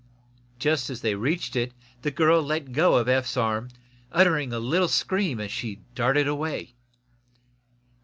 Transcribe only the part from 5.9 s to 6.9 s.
darted away.